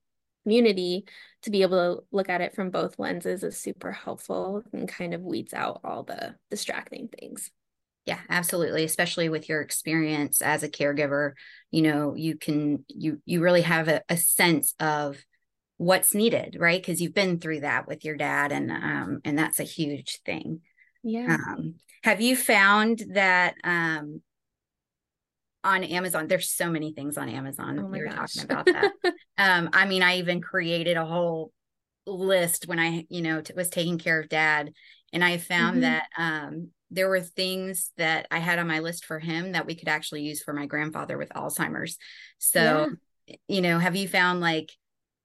community 0.45 1.07
to 1.43 1.51
be 1.51 1.63
able 1.63 1.97
to 1.97 2.05
look 2.11 2.29
at 2.29 2.41
it 2.41 2.55
from 2.55 2.71
both 2.71 2.99
lenses 2.99 3.43
is 3.43 3.59
super 3.59 3.93
helpful 3.93 4.63
and 4.73 4.89
kind 4.89 5.15
of 5.15 5.23
weeds 5.23 5.55
out 5.55 5.81
all 5.85 6.03
the 6.03 6.35
distracting 6.51 7.09
things. 7.09 7.51
Yeah, 8.05 8.19
absolutely. 8.29 8.85
Especially 8.85 9.29
with 9.29 9.49
your 9.49 9.61
experience 9.61 10.43
as 10.43 10.65
a 10.65 10.69
caregiver, 10.69 11.33
you 11.71 11.83
know, 11.83 12.15
you 12.17 12.37
can 12.37 12.85
you 12.89 13.23
you 13.25 13.41
really 13.41 13.63
have 13.63 13.87
a, 13.87 14.03
a 14.09 14.17
sense 14.17 14.75
of 14.81 15.25
what's 15.77 16.15
needed, 16.15 16.57
right? 16.59 16.81
Because 16.81 17.01
you've 17.01 17.15
been 17.15 17.39
through 17.39 17.61
that 17.61 17.87
with 17.87 18.05
your 18.05 18.17
dad, 18.17 18.51
and 18.51 18.73
um, 18.73 19.21
and 19.25 19.39
that's 19.39 19.61
a 19.61 19.65
huge 19.65 20.21
thing. 20.25 20.61
Yeah. 21.03 21.37
Um, 21.49 21.75
have 22.05 22.21
you 22.21 22.37
found 22.37 23.03
that 23.15 23.55
um, 23.65 24.23
on 25.65 25.85
Amazon, 25.85 26.27
there's 26.27 26.51
so 26.51 26.69
many 26.69 26.93
things 26.93 27.17
on 27.17 27.29
Amazon. 27.29 27.79
Oh 27.79 27.87
we 27.87 28.01
were 28.01 28.07
gosh. 28.07 28.35
talking 28.35 28.51
about 28.51 28.67
that. 28.67 28.93
um, 29.39 29.71
I 29.73 29.87
mean, 29.87 30.03
I 30.03 30.19
even 30.19 30.41
created 30.41 30.97
a 30.97 31.07
whole 31.07 31.53
list 32.07 32.67
when 32.67 32.79
I, 32.79 33.07
you 33.09 33.23
know, 33.23 33.41
t- 33.41 33.55
was 33.57 33.69
taking 33.69 33.99
care 33.99 34.21
of 34.21 34.29
dad. 34.29 34.73
And 35.13 35.23
I 35.23 35.39
found 35.39 35.83
mm-hmm. 35.83 35.83
that 35.83 36.05
um, 36.17 36.71
there 36.91 37.09
were 37.09 37.21
things 37.21 37.91
that 37.97 38.27
I 38.31 38.39
had 38.39 38.59
on 38.59 38.67
my 38.67 38.81
list 38.81 39.05
for 39.05 39.19
him 39.19 39.53
that 39.53 39.67
we 39.67 39.75
could 39.75 39.89
actually 39.89 40.23
use 40.23 40.43
for 40.43 40.53
my 40.53 40.67
grandfather 40.67 41.17
with 41.17 41.31
Alzheimer's. 41.31 41.97
So, 42.39 42.91
yeah. 43.27 43.37
you 43.47 43.61
know, 43.61 43.79
have 43.79 43.95
you 43.95 44.09
found 44.09 44.41
like 44.41 44.73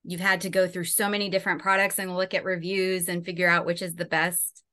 you've 0.03 0.21
had 0.21 0.41
to 0.41 0.49
go 0.49 0.67
through 0.67 0.85
so 0.85 1.09
many 1.09 1.29
different 1.29 1.61
products 1.61 1.97
and 1.97 2.15
look 2.15 2.33
at 2.33 2.45
reviews 2.45 3.09
and 3.09 3.25
figure 3.25 3.49
out 3.49 3.65
which 3.65 3.81
is 3.81 3.95
the 3.95 4.05
best? 4.05 4.63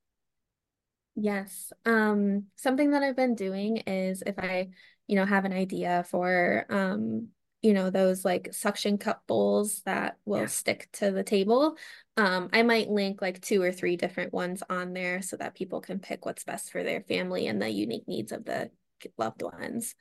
Yes. 1.17 1.73
Um, 1.85 2.45
something 2.57 2.91
that 2.91 3.03
I've 3.03 3.17
been 3.17 3.35
doing 3.35 3.79
is 3.79 4.23
if 4.27 4.39
I, 4.39 4.71
you 5.07 5.17
know, 5.17 5.25
have 5.25 5.45
an 5.45 5.53
idea 5.53 6.05
for 6.11 6.67
um, 6.69 7.29
you 7.65 7.73
know, 7.73 7.89
those 7.89 8.27
like 8.27 8.53
suction 8.53 8.99
cup 8.99 9.23
bowls 9.27 9.81
that 9.87 10.19
will 10.27 10.41
yeah. 10.41 10.47
stick 10.47 10.87
to 10.93 11.11
the 11.11 11.25
table. 11.25 11.79
Um, 12.19 12.51
I 12.53 12.63
might 12.63 12.91
link 12.91 13.23
like 13.23 13.41
two 13.41 13.63
or 13.63 13.73
three 13.73 13.97
different 13.97 14.35
ones 14.35 14.63
on 14.69 14.93
there 14.93 15.23
so 15.23 15.39
that 15.39 15.55
people 15.55 15.81
can 15.81 15.99
pick 15.99 16.27
what's 16.27 16.45
best 16.45 16.71
for 16.71 16.83
their 16.83 17.01
family 17.01 17.47
and 17.47 17.63
the 17.63 17.71
unique 17.71 18.07
needs 18.07 18.33
of 18.33 18.45
the 18.45 18.71
loved 19.17 19.41
ones. 19.41 19.95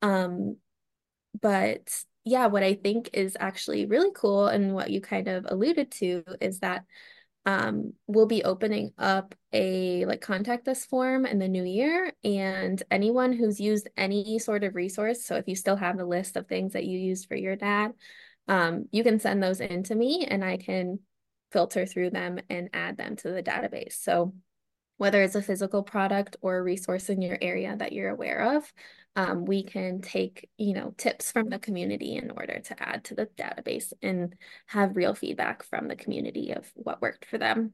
Um, 0.00 0.56
but 1.38 1.94
yeah, 2.24 2.46
what 2.46 2.62
I 2.62 2.72
think 2.72 3.10
is 3.12 3.36
actually 3.38 3.84
really 3.84 4.12
cool 4.14 4.46
and 4.46 4.72
what 4.72 4.90
you 4.90 5.02
kind 5.02 5.28
of 5.28 5.44
alluded 5.46 5.90
to 5.92 6.24
is 6.40 6.60
that 6.60 6.86
um, 7.46 7.94
we'll 8.06 8.26
be 8.26 8.44
opening 8.44 8.92
up 8.98 9.34
a 9.52 10.04
like 10.04 10.20
contact 10.20 10.68
us 10.68 10.84
form 10.84 11.24
in 11.24 11.38
the 11.38 11.48
new 11.48 11.64
year 11.64 12.12
and 12.22 12.82
anyone 12.90 13.32
who's 13.32 13.58
used 13.58 13.88
any 13.96 14.38
sort 14.38 14.62
of 14.62 14.74
resource 14.74 15.24
so 15.24 15.36
if 15.36 15.48
you 15.48 15.56
still 15.56 15.76
have 15.76 15.98
a 15.98 16.04
list 16.04 16.36
of 16.36 16.46
things 16.46 16.74
that 16.74 16.84
you 16.84 16.98
used 16.98 17.28
for 17.28 17.34
your 17.36 17.56
dad 17.56 17.92
um, 18.48 18.86
you 18.92 19.02
can 19.02 19.18
send 19.18 19.42
those 19.42 19.60
in 19.60 19.82
to 19.82 19.94
me 19.94 20.26
and 20.26 20.44
i 20.44 20.56
can 20.56 20.98
filter 21.50 21.86
through 21.86 22.10
them 22.10 22.38
and 22.48 22.70
add 22.72 22.96
them 22.96 23.16
to 23.16 23.30
the 23.30 23.42
database. 23.42 23.94
So 23.94 24.34
whether 25.00 25.22
it's 25.22 25.34
a 25.34 25.40
physical 25.40 25.82
product 25.82 26.36
or 26.42 26.58
a 26.58 26.62
resource 26.62 27.08
in 27.08 27.22
your 27.22 27.38
area 27.40 27.74
that 27.74 27.90
you're 27.90 28.10
aware 28.10 28.54
of 28.54 28.70
um, 29.16 29.46
we 29.46 29.62
can 29.62 30.02
take 30.02 30.46
you 30.58 30.74
know 30.74 30.92
tips 30.98 31.32
from 31.32 31.48
the 31.48 31.58
community 31.58 32.16
in 32.16 32.30
order 32.30 32.60
to 32.60 32.82
add 32.82 33.02
to 33.02 33.14
the 33.14 33.24
database 33.38 33.94
and 34.02 34.34
have 34.66 34.96
real 34.96 35.14
feedback 35.14 35.62
from 35.62 35.88
the 35.88 35.96
community 35.96 36.52
of 36.52 36.70
what 36.74 37.00
worked 37.00 37.24
for 37.24 37.38
them 37.38 37.72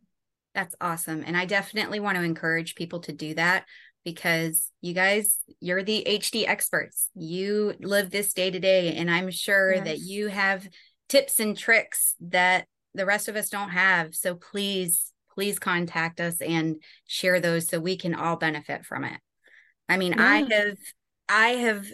that's 0.55 0.77
awesome 0.81 1.25
and 1.27 1.37
i 1.37 1.45
definitely 1.45 1.99
want 1.99 2.17
to 2.17 2.23
encourage 2.23 2.77
people 2.77 3.01
to 3.01 3.13
do 3.13 3.35
that 3.35 3.65
because 4.05 4.71
you 4.81 4.95
guys 4.95 5.41
you're 5.61 5.83
the 5.83 6.07
hd 6.07 6.47
experts 6.47 7.11
you 7.17 7.75
live 7.81 8.11
this 8.11 8.33
day 8.35 8.53
to 8.53 8.61
day 8.61 8.95
and 8.95 9.11
i'm 9.11 9.33
sure 9.33 9.75
yes. 9.75 9.85
that 9.85 9.99
you 9.99 10.29
have 10.29 10.69
tips 11.09 11.41
and 11.41 11.59
tricks 11.59 12.15
that 12.21 12.67
the 12.95 13.05
rest 13.05 13.27
of 13.27 13.35
us 13.35 13.51
don't 13.51 13.71
have 13.71 14.15
so 14.15 14.37
please 14.37 15.13
please 15.37 15.61
contact 15.61 16.21
us 16.21 16.41
and 16.41 16.83
share 17.07 17.39
those 17.39 17.69
so 17.69 17.79
we 17.79 17.97
can 17.97 18.15
all 18.15 18.37
benefit 18.37 18.85
from 18.85 19.05
it 19.05 19.21
i 19.89 19.97
mean 19.97 20.15
yeah. 20.17 20.25
i 20.25 20.37
have 20.53 20.77
I 21.29 21.49
have 21.49 21.87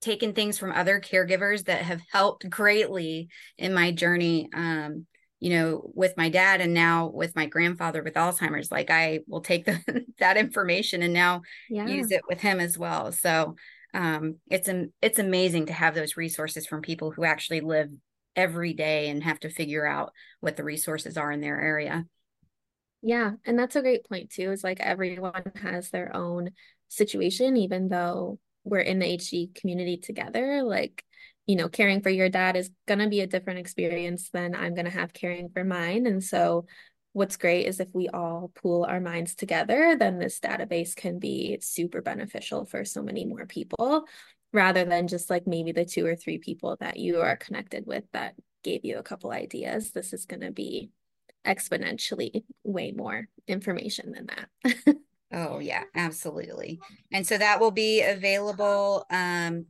taken 0.00 0.32
things 0.32 0.58
from 0.58 0.72
other 0.72 1.00
caregivers 1.00 1.64
that 1.64 1.82
have 1.82 2.00
helped 2.12 2.48
greatly 2.48 3.28
in 3.58 3.74
my 3.74 3.90
journey 3.92 4.48
um, 4.54 5.06
you 5.40 5.50
know 5.50 5.90
with 5.94 6.14
my 6.16 6.28
dad 6.28 6.60
and 6.60 6.72
now 6.72 7.08
with 7.08 7.34
my 7.34 7.46
grandfather 7.46 8.02
with 8.02 8.14
alzheimer's 8.14 8.70
like 8.70 8.90
i 8.90 9.20
will 9.26 9.40
take 9.40 9.64
the, 9.64 10.04
that 10.18 10.36
information 10.36 11.02
and 11.02 11.12
now 11.12 11.42
yeah. 11.68 11.86
use 11.86 12.10
it 12.10 12.22
with 12.28 12.40
him 12.40 12.60
as 12.60 12.78
well 12.78 13.12
so 13.12 13.54
um, 13.94 14.36
it's 14.50 14.68
it's 15.00 15.18
amazing 15.18 15.66
to 15.66 15.72
have 15.72 15.94
those 15.94 16.16
resources 16.16 16.66
from 16.66 16.82
people 16.82 17.10
who 17.10 17.24
actually 17.24 17.60
live 17.60 17.88
every 18.34 18.74
day 18.74 19.08
and 19.08 19.22
have 19.22 19.40
to 19.40 19.48
figure 19.48 19.86
out 19.86 20.12
what 20.40 20.56
the 20.56 20.64
resources 20.64 21.16
are 21.16 21.32
in 21.32 21.40
their 21.40 21.58
area 21.60 22.04
yeah 23.06 23.32
and 23.46 23.58
that's 23.58 23.76
a 23.76 23.80
great 23.80 24.06
point 24.06 24.28
too 24.28 24.50
is 24.50 24.62
like 24.62 24.80
everyone 24.80 25.52
has 25.62 25.88
their 25.88 26.14
own 26.14 26.50
situation 26.88 27.56
even 27.56 27.88
though 27.88 28.38
we're 28.66 28.80
in 28.80 28.98
the 28.98 29.06
HD 29.06 29.54
community 29.54 29.96
together, 29.96 30.62
like, 30.62 31.04
you 31.46 31.54
know, 31.56 31.68
caring 31.68 32.02
for 32.02 32.10
your 32.10 32.28
dad 32.28 32.56
is 32.56 32.70
going 32.86 32.98
to 32.98 33.08
be 33.08 33.20
a 33.20 33.26
different 33.26 33.60
experience 33.60 34.28
than 34.30 34.54
I'm 34.54 34.74
going 34.74 34.86
to 34.86 34.90
have 34.90 35.12
caring 35.12 35.48
for 35.48 35.64
mine. 35.64 36.06
And 36.06 36.22
so, 36.22 36.66
what's 37.12 37.36
great 37.36 37.66
is 37.66 37.80
if 37.80 37.88
we 37.94 38.08
all 38.08 38.50
pool 38.56 38.84
our 38.84 39.00
minds 39.00 39.34
together, 39.36 39.96
then 39.98 40.18
this 40.18 40.40
database 40.40 40.94
can 40.94 41.18
be 41.18 41.58
super 41.62 42.02
beneficial 42.02 42.66
for 42.66 42.84
so 42.84 43.02
many 43.02 43.24
more 43.24 43.46
people 43.46 44.04
rather 44.52 44.84
than 44.84 45.08
just 45.08 45.30
like 45.30 45.46
maybe 45.46 45.72
the 45.72 45.84
two 45.84 46.04
or 46.04 46.16
three 46.16 46.38
people 46.38 46.76
that 46.80 46.98
you 46.98 47.20
are 47.20 47.36
connected 47.36 47.86
with 47.86 48.04
that 48.12 48.34
gave 48.64 48.84
you 48.84 48.98
a 48.98 49.02
couple 49.02 49.30
ideas. 49.30 49.92
This 49.92 50.12
is 50.12 50.26
going 50.26 50.40
to 50.40 50.50
be 50.50 50.90
exponentially 51.46 52.44
way 52.64 52.92
more 52.92 53.28
information 53.46 54.12
than 54.12 54.26
that. 54.26 54.96
Oh 55.32 55.58
yeah, 55.58 55.82
absolutely. 55.94 56.80
And 57.12 57.26
so 57.26 57.36
that 57.36 57.60
will 57.60 57.72
be 57.72 58.02
available 58.02 59.04
um 59.10 59.66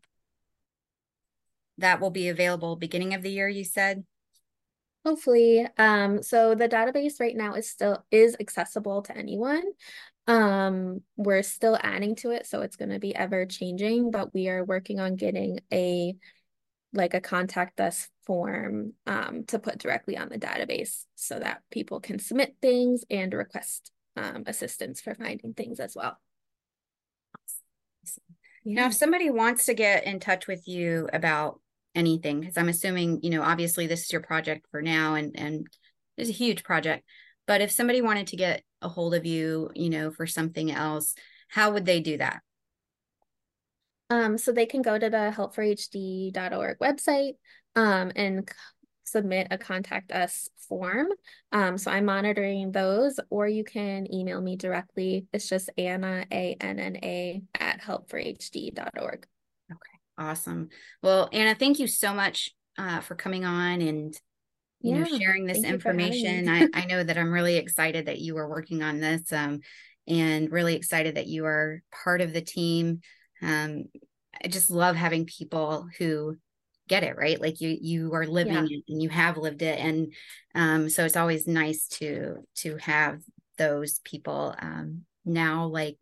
that 1.79 2.01
will 2.01 2.11
be 2.11 2.29
available 2.29 2.77
beginning 2.77 3.15
of 3.15 3.23
the 3.23 3.31
year 3.31 3.49
you 3.49 3.65
said? 3.65 4.05
Hopefully. 5.05 5.67
Um 5.79 6.23
so 6.23 6.55
the 6.55 6.69
database 6.69 7.21
right 7.21 7.37
now 7.37 7.55
is 7.55 7.71
still 7.71 8.05
is 8.11 8.37
accessible 8.39 9.03
to 9.03 9.17
anyone. 9.17 9.65
Um 10.27 11.03
we're 11.17 11.43
still 11.43 11.79
adding 11.81 12.17
to 12.17 12.33
it 12.33 12.47
so 12.47 12.61
it's 12.61 12.77
going 12.77 12.91
to 12.91 12.99
be 12.99 13.15
ever 13.15 13.47
changing, 13.47 14.11
but 14.11 14.35
we 14.35 14.49
are 14.49 14.65
working 14.65 15.01
on 15.01 15.17
getting 15.17 15.61
a 15.73 16.17
like 16.97 17.15
a 17.15 17.21
contact 17.21 17.81
us 17.81 18.09
form 18.27 18.93
um, 19.07 19.45
to 19.49 19.59
put 19.59 19.79
directly 19.79 20.17
on 20.17 20.29
the 20.29 20.39
database 20.39 21.05
so 21.15 21.39
that 21.39 21.63
people 21.71 22.01
can 22.01 22.19
submit 22.19 22.57
things 22.61 23.05
and 23.11 23.33
request 23.33 23.93
um, 24.17 24.45
assistance 24.47 25.01
for 25.01 25.15
finding 25.15 25.53
things 25.53 25.79
as 25.79 25.95
well. 25.95 26.19
Yeah. 28.65 28.83
Now, 28.83 28.87
if 28.89 28.95
somebody 28.95 29.31
wants 29.31 29.67
to 29.67 29.75
get 29.75 30.05
in 30.05 30.19
touch 30.19 30.47
with 30.47 30.67
you 30.67 31.09
about 31.13 31.61
anything, 31.95 32.41
because 32.41 32.57
I'm 32.57 32.69
assuming, 32.69 33.21
you 33.23 33.31
know, 33.31 33.43
obviously 33.43 33.87
this 33.87 34.05
is 34.05 34.13
your 34.13 34.23
project 34.23 34.67
for 34.71 34.83
now 34.83 35.15
and 35.15 35.39
and 35.39 35.67
it's 36.17 36.31
a 36.31 36.33
huge 36.33 36.65
project. 36.65 37.05
But 37.47 37.61
if 37.61 37.71
somebody 37.71 38.03
wanted 38.03 38.29
to 38.29 38.37
get 38.37 38.65
a 38.83 38.89
hold 38.89 39.15
of 39.15 39.25
you, 39.25 39.71
you 39.75 39.91
know, 39.91 40.11
for 40.11 40.27
something 40.27 40.71
else, 40.71 41.15
how 41.49 41.73
would 41.73 41.85
they 41.85 42.01
do 42.01 42.19
that? 42.19 42.41
Um, 44.11 44.39
so 44.39 44.53
they 44.53 44.67
can 44.67 44.83
go 44.83 44.99
to 44.99 45.11
the 45.11 45.33
helpforhd.org 45.37 46.79
website 46.79 47.35
um, 47.75 48.13
and 48.15 48.49
submit 49.05 49.49
a 49.51 49.59
contact 49.59 50.13
us 50.13 50.49
form. 50.69 51.09
Um, 51.53 51.79
so 51.79 51.91
I'm 51.91 52.05
monitoring 52.05 52.73
those, 52.73 53.19
or 53.31 53.49
you 53.49 53.65
can 53.65 54.13
email 54.13 54.41
me 54.41 54.57
directly. 54.57 55.27
It's 55.33 55.49
just 55.49 55.71
Anna, 55.79 56.25
A 56.31 56.57
N 56.61 56.79
N 56.79 56.97
A, 57.03 57.43
at 57.59 57.81
helpforhd.org. 57.81 59.27
Okay, 59.71 59.99
awesome. 60.19 60.69
Well, 61.03 61.29
Anna, 61.33 61.55
thank 61.55 61.79
you 61.79 61.87
so 61.87 62.13
much 62.13 62.51
uh, 62.79 63.01
for 63.01 63.15
coming 63.15 63.45
on 63.45 63.81
and 63.81 64.15
you 64.81 64.95
yeah, 64.95 65.05
know 65.05 65.19
sharing 65.19 65.47
this 65.47 65.65
information. 65.65 66.49
I, 66.49 66.69
I 66.75 66.85
know 66.87 67.03
that 67.03 67.17
I'm 67.17 67.33
really 67.33 67.57
excited 67.57 68.07
that 68.07 68.19
you 68.21 68.37
are 68.37 68.49
working 68.49 68.83
on 68.83 69.01
this 69.01 69.33
um, 69.33 69.61
and 70.07 70.51
really 70.53 70.75
excited 70.75 71.17
that 71.17 71.27
you 71.27 71.47
are 71.47 71.83
part 72.05 72.21
of 72.21 72.33
the 72.33 72.43
team. 72.43 73.01
Um, 73.43 73.85
I 74.43 74.49
just 74.49 74.71
love 74.71 74.97
having 74.97 75.27
people 75.27 75.89
who 75.99 76.37
get 76.89 77.03
it 77.03 77.17
right 77.17 77.41
like 77.41 77.61
you 77.61 77.77
you 77.81 78.15
are 78.15 78.27
living 78.27 78.55
yeah. 78.55 78.67
it 78.71 78.85
and 78.89 79.03
you 79.03 79.09
have 79.09 79.37
lived 79.37 79.63
it 79.63 79.79
and 79.79 80.13
um 80.55 80.89
so 80.89 81.05
it's 81.05 81.17
always 81.17 81.47
nice 81.47 81.89
to 81.89 82.37
to 82.55 82.77
have 82.77 83.21
those 83.59 83.99
people 84.05 84.55
um 84.61 85.03
now 85.25 85.67
like 85.67 85.97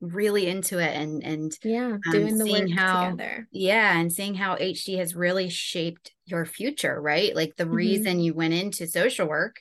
really 0.00 0.46
into 0.46 0.78
it 0.78 0.96
and 0.96 1.22
and 1.22 1.56
yeah 1.62 1.92
um, 1.92 2.00
doing 2.10 2.38
the 2.38 2.50
work 2.50 2.70
how, 2.70 3.10
together 3.10 3.46
yeah 3.52 3.98
and 3.98 4.12
seeing 4.12 4.34
how 4.34 4.56
hd 4.56 4.98
has 4.98 5.14
really 5.14 5.48
shaped 5.50 6.12
your 6.24 6.46
future 6.46 7.00
right 7.00 7.36
like 7.36 7.54
the 7.56 7.64
mm-hmm. 7.64 7.74
reason 7.74 8.18
you 8.18 8.32
went 8.32 8.54
into 8.54 8.86
social 8.86 9.28
work 9.28 9.56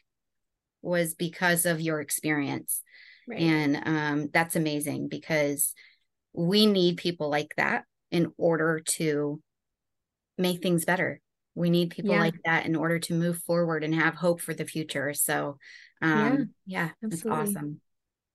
was 0.82 1.13
because 1.13 1.66
of 1.66 1.82
your 1.82 2.00
experience 2.00 2.82
right. 3.28 3.42
and 3.42 3.82
um 3.86 4.30
that's 4.32 4.56
amazing 4.56 5.10
because 5.10 5.74
we 6.33 6.65
need 6.65 6.98
people 6.98 7.29
like 7.29 7.53
that 7.57 7.86
in 8.12 8.31
order 8.38 8.79
to 8.79 9.41
make 10.38 10.62
things 10.62 10.86
better. 10.86 11.21
We 11.55 11.69
need 11.69 11.89
people 11.89 12.12
yeah. 12.12 12.21
like 12.21 12.36
that 12.45 12.65
in 12.65 12.75
order 12.75 13.00
to 13.00 13.13
move 13.13 13.38
forward 13.39 13.83
and 13.83 13.93
have 13.93 14.15
hope 14.15 14.41
for 14.41 14.53
the 14.53 14.65
future. 14.65 15.13
So, 15.13 15.57
um, 16.01 16.53
yeah, 16.65 16.89
yeah 17.01 17.07
it's 17.09 17.25
awesome. 17.25 17.81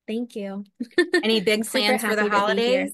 Thank 0.07 0.37
you. 0.37 0.65
Any 1.23 1.41
big 1.41 1.67
plans 1.67 2.03
for 2.03 2.15
the 2.15 2.29
holidays? 2.29 2.93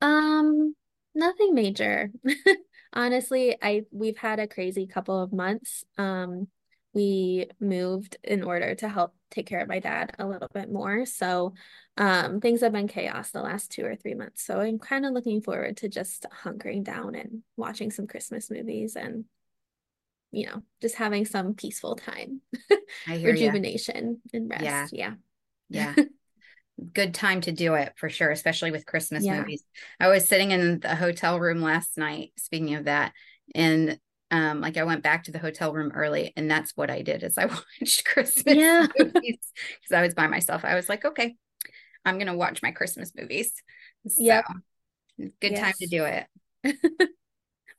Um, 0.00 0.74
nothing 1.14 1.54
major. 1.54 2.10
Honestly, 2.92 3.56
I 3.60 3.82
we've 3.90 4.16
had 4.16 4.38
a 4.38 4.46
crazy 4.46 4.86
couple 4.86 5.20
of 5.20 5.32
months. 5.32 5.84
Um, 5.98 6.46
we 6.94 7.50
moved 7.60 8.16
in 8.22 8.42
order 8.42 8.74
to 8.76 8.88
help 8.88 9.14
take 9.30 9.46
care 9.46 9.60
of 9.60 9.68
my 9.68 9.80
dad 9.80 10.14
a 10.18 10.26
little 10.26 10.48
bit 10.52 10.70
more. 10.70 11.04
So 11.04 11.54
um, 11.96 12.40
things 12.40 12.60
have 12.60 12.72
been 12.72 12.88
chaos 12.88 13.30
the 13.30 13.42
last 13.42 13.70
two 13.70 13.84
or 13.84 13.96
three 13.96 14.14
months. 14.14 14.44
So 14.44 14.60
I'm 14.60 14.78
kind 14.78 15.04
of 15.04 15.12
looking 15.12 15.42
forward 15.42 15.78
to 15.78 15.88
just 15.88 16.26
hunkering 16.44 16.84
down 16.84 17.14
and 17.14 17.42
watching 17.56 17.90
some 17.90 18.06
Christmas 18.06 18.50
movies 18.50 18.96
and, 18.96 19.24
you 20.30 20.46
know, 20.46 20.62
just 20.80 20.94
having 20.94 21.24
some 21.24 21.54
peaceful 21.54 21.96
time, 21.96 22.40
rejuvenation 23.08 24.20
ya. 24.32 24.38
and 24.38 24.50
rest. 24.50 24.92
Yeah. 24.92 25.14
Yeah. 25.68 25.94
Yeah. 25.96 26.04
Good 26.92 27.14
time 27.14 27.40
to 27.42 27.52
do 27.52 27.74
it 27.74 27.92
for 27.96 28.10
sure, 28.10 28.30
especially 28.30 28.72
with 28.72 28.86
Christmas 28.86 29.24
yeah. 29.24 29.38
movies. 29.38 29.62
I 30.00 30.08
was 30.08 30.28
sitting 30.28 30.50
in 30.50 30.80
the 30.80 30.96
hotel 30.96 31.38
room 31.38 31.62
last 31.62 31.96
night, 31.96 32.32
speaking 32.36 32.74
of 32.74 32.86
that, 32.86 33.12
and 33.54 33.98
um 34.34 34.60
like 34.60 34.76
i 34.76 34.84
went 34.84 35.02
back 35.02 35.24
to 35.24 35.30
the 35.30 35.38
hotel 35.38 35.72
room 35.72 35.92
early 35.94 36.32
and 36.36 36.50
that's 36.50 36.72
what 36.76 36.90
i 36.90 37.02
did 37.02 37.22
is 37.22 37.38
i 37.38 37.44
watched 37.80 38.04
christmas 38.04 38.56
yeah. 38.56 38.86
movies 38.98 39.38
because 39.80 39.92
i 39.92 40.02
was 40.02 40.14
by 40.14 40.26
myself 40.26 40.64
i 40.64 40.74
was 40.74 40.88
like 40.88 41.04
okay 41.04 41.36
i'm 42.04 42.18
gonna 42.18 42.36
watch 42.36 42.62
my 42.62 42.72
christmas 42.72 43.12
movies 43.16 43.52
so 44.08 44.22
yep. 44.22 44.44
good 45.18 45.52
yes. 45.52 45.60
time 45.60 45.74
to 45.78 45.86
do 45.86 46.04
it 46.04 46.26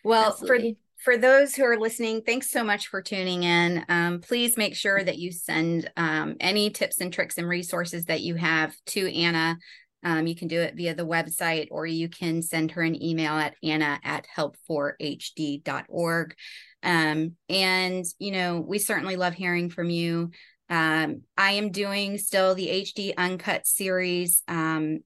well 0.04 0.32
Absolutely. 0.32 0.74
for 0.74 0.80
for 1.12 1.18
those 1.18 1.54
who 1.54 1.64
are 1.64 1.78
listening 1.78 2.22
thanks 2.22 2.50
so 2.50 2.64
much 2.64 2.88
for 2.88 3.02
tuning 3.02 3.44
in 3.44 3.86
um, 3.90 4.22
please 4.22 4.58
make 4.58 4.76
sure 4.76 5.04
that 5.04 5.20
you 5.20 5.32
send 5.32 5.92
um, 5.98 6.36
any 6.40 6.70
tips 6.70 7.00
and 7.00 7.14
tricks 7.14 7.38
and 7.38 7.48
resources 7.48 8.06
that 8.06 8.22
you 8.22 8.36
have 8.36 8.74
to 8.86 9.14
anna 9.14 9.58
um, 10.06 10.28
you 10.28 10.36
can 10.36 10.48
do 10.48 10.62
it 10.62 10.76
via 10.76 10.94
the 10.94 11.06
website 11.06 11.68
or 11.72 11.88
you 11.88 12.08
can 12.08 12.44
send 12.44 12.72
her 12.72 12.84
an 12.84 13.02
email 13.04 13.34
at 13.34 13.56
anna 13.64 14.00
at 14.04 14.28
help4hd.org. 14.38 16.36
Um, 16.84 17.32
and, 17.50 18.06
you 18.20 18.32
know, 18.32 18.60
we 18.62 18.78
certainly 18.78 19.16
love 19.16 19.34
hearing 19.34 19.72
from 19.72 19.90
you. 19.90 20.30
Um, 20.70 21.24
I 21.36 21.54
am 21.54 21.72
doing 21.72 22.20
still 22.20 22.54
the 22.54 22.68
HD 22.68 23.14
Uncut 23.18 23.66
series 23.66 24.44
um, 24.48 25.00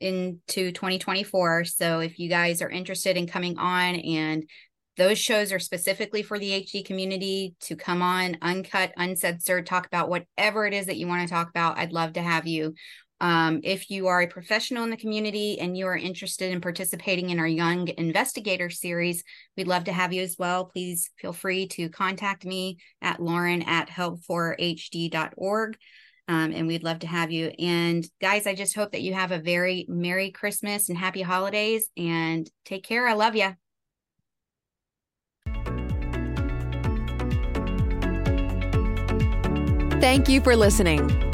into 0.00 0.72
2024. 0.72 1.64
So 1.64 2.00
if 2.00 2.18
you 2.18 2.30
guys 2.30 2.62
are 2.62 2.70
interested 2.70 3.18
in 3.18 3.26
coming 3.26 3.58
on 3.58 3.96
and 3.96 4.44
those 4.96 5.18
shows 5.18 5.52
are 5.52 5.58
specifically 5.58 6.22
for 6.22 6.38
the 6.38 6.50
HD 6.62 6.84
community 6.84 7.56
to 7.60 7.74
come 7.74 8.00
on, 8.00 8.36
uncut, 8.40 8.92
uncensored, 8.96 9.66
talk 9.66 9.86
about 9.86 10.08
whatever 10.08 10.66
it 10.66 10.72
is 10.72 10.86
that 10.86 10.96
you 10.96 11.08
want 11.08 11.26
to 11.26 11.34
talk 11.34 11.50
about. 11.50 11.78
I'd 11.78 11.92
love 11.92 12.12
to 12.12 12.22
have 12.22 12.46
you. 12.46 12.74
Um, 13.20 13.60
if 13.62 13.90
you 13.90 14.08
are 14.08 14.22
a 14.22 14.26
professional 14.26 14.84
in 14.84 14.90
the 14.90 14.96
community 14.96 15.58
and 15.60 15.76
you 15.76 15.86
are 15.86 15.96
interested 15.96 16.50
in 16.52 16.60
participating 16.60 17.30
in 17.30 17.38
our 17.38 17.46
Young 17.46 17.88
Investigator 17.96 18.70
series, 18.70 19.24
we'd 19.56 19.68
love 19.68 19.84
to 19.84 19.92
have 19.92 20.12
you 20.12 20.22
as 20.22 20.36
well. 20.38 20.66
Please 20.66 21.10
feel 21.18 21.32
free 21.32 21.66
to 21.68 21.88
contact 21.88 22.44
me 22.44 22.78
at 23.00 23.20
lauren 23.20 23.62
at 23.62 23.88
help4hd.org. 23.88 25.76
Um, 26.26 26.52
and 26.52 26.66
we'd 26.66 26.82
love 26.82 27.00
to 27.00 27.06
have 27.06 27.30
you. 27.30 27.52
And 27.58 28.06
guys, 28.20 28.46
I 28.46 28.54
just 28.54 28.74
hope 28.74 28.92
that 28.92 29.02
you 29.02 29.12
have 29.12 29.30
a 29.30 29.38
very 29.38 29.84
Merry 29.88 30.30
Christmas 30.30 30.88
and 30.88 30.96
Happy 30.96 31.20
Holidays 31.20 31.88
and 31.96 32.48
take 32.64 32.84
care. 32.84 33.06
I 33.06 33.12
love 33.12 33.36
you. 33.36 33.54
Thank 40.00 40.28
you 40.28 40.40
for 40.40 40.56
listening. 40.56 41.33